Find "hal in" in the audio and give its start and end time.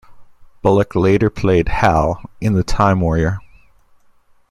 1.69-2.53